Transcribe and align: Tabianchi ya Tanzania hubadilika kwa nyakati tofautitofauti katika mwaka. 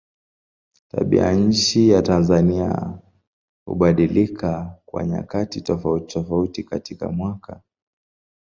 Tabianchi 0.91 1.89
ya 1.89 2.01
Tanzania 2.01 2.99
hubadilika 3.65 4.77
kwa 4.85 5.03
nyakati 5.05 5.61
tofautitofauti 5.61 6.63
katika 6.63 7.11
mwaka. 7.11 7.61